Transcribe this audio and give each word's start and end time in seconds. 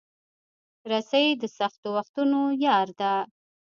رسۍ 0.91 1.27
د 1.41 1.43
سختو 1.57 1.87
وختونو 1.97 2.41
یار 2.65 2.87
ده. 2.99 3.13